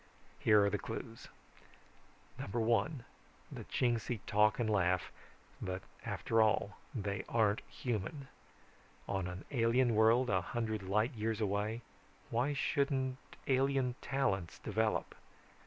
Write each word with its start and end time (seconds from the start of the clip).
Here 0.39 0.63
are 0.65 0.69
the 0.71 0.79
clues: 0.79 1.27
(1) 2.39 3.05
The 3.51 3.63
Chingsi 3.65 4.19
talk 4.25 4.57
and 4.57 4.67
laugh 4.67 5.11
but 5.61 5.83
after 6.03 6.41
all 6.41 6.79
they 6.95 7.23
aren't 7.29 7.59
human. 7.69 8.27
On 9.07 9.27
an 9.27 9.45
alien 9.51 9.93
world 9.93 10.27
a 10.31 10.41
hundred 10.41 10.81
light 10.81 11.11
years 11.13 11.39
away, 11.39 11.83
why 12.31 12.53
shouldn't 12.53 13.17
alien 13.47 13.93
talents 14.01 14.57
develop? 14.57 15.13